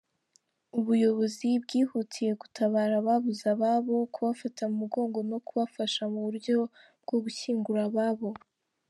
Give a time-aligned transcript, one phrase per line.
[0.79, 6.55] Ubuyobozi bw’ihutiye gutabara ababuze ababo, kubafata mu mugongo no kubafasha muburyo
[7.03, 8.29] bwogushyingura ababo.